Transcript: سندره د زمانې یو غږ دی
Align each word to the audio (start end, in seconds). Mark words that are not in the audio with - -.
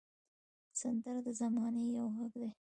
سندره 0.79 1.19
د 1.25 1.29
زمانې 1.39 1.83
یو 1.97 2.05
غږ 2.17 2.33
دی 2.41 2.49